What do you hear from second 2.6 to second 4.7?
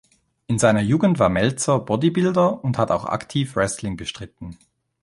und hat auch aktiv Wrestling bestritten.